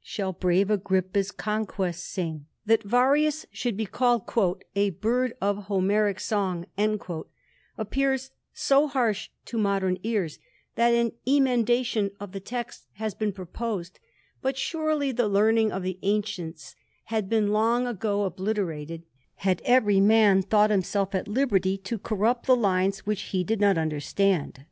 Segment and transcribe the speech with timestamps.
[0.00, 4.32] Shall brave Agrippa's conquests sing.» That Varius should be called"
[4.86, 6.64] A bird of Homeric so
[7.76, 10.38] appears so harsh to modern ears,
[10.76, 13.98] that an emendation ol text has been proposed:
[14.40, 16.76] but surely the learning of ancients
[17.06, 19.02] had been long ago obliterated,
[19.38, 19.98] had every
[20.42, 24.64] thought himself at liberty to corrupt the lines which he not understand.